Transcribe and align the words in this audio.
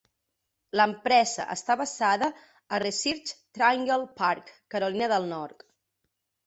L'empresa 0.79 1.45
està 1.57 1.75
basada 1.83 2.31
a 2.73 2.81
Research 2.85 3.37
Triangle 3.59 4.01
Park, 4.25 4.53
Carolina 4.77 5.13
del 5.15 5.35
Nord. 5.37 5.71